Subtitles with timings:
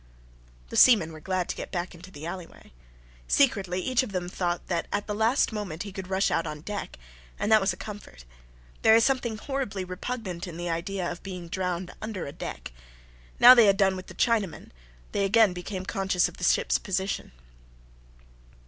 [0.69, 2.71] The seamen were glad to get back into the alleyway.
[3.27, 6.61] Secretly each of them thought that at the last moment he could rush out on
[6.61, 6.97] deck
[7.37, 8.25] and that was a comfort.
[8.81, 12.71] There is something horribly repugnant in the idea of being drowned under a deck.
[13.39, 14.71] Now they had done with the Chinamen,
[15.11, 17.31] they again became conscious of the ship's position.